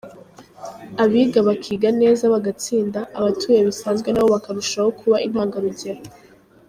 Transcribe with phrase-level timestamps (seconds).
[1.03, 6.01] Abiga bakiga neza bagatsinda, abatuye bisanzwe nabo bakarushaho kuba intangarugero.